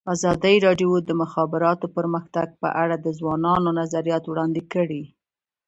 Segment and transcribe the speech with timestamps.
[0.13, 5.03] ازادي راډیو د د مخابراتو پرمختګ په اړه د ځوانانو نظریات وړاندې کړي.